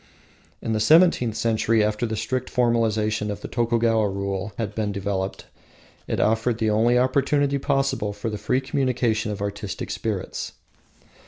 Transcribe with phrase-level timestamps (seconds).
[0.63, 5.45] In the seventeenth century, after the strict formalism of the Tokugawa rule had been developed,
[6.07, 10.53] it offered the only opportunity possible for the free communion of artistic spirits.